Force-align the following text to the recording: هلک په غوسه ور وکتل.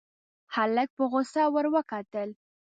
هلک 0.55 0.89
په 0.97 1.03
غوسه 1.11 1.43
ور 1.53 1.65
وکتل. 1.75 2.29